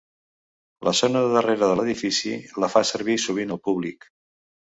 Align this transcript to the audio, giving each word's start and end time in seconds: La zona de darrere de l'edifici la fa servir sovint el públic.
La 0.87 0.93
zona 0.99 1.21
de 1.25 1.29
darrere 1.35 1.61
de 1.63 1.75
l'edifici 1.81 2.33
la 2.65 2.71
fa 2.77 2.83
servir 2.93 3.19
sovint 3.27 3.55
el 3.59 3.61
públic. 3.71 4.11